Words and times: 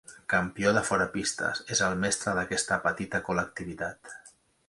Campió 0.33 0.71
de 0.77 0.81
fora 0.87 1.05
pistes, 1.17 1.61
és 1.75 1.83
el 1.89 1.99
mestre 2.07 2.35
d'aquesta 2.39 2.79
petita 2.87 3.23
col·lectivitat. 3.29 4.13